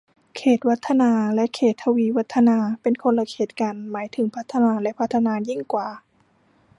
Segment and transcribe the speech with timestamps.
[0.35, 5.89] เขตวัฒนา และเขตทวีวัฒนา เป็นคนละเขตกัน หมายถึงพัฒนาและพัฒนายิ่งกว่า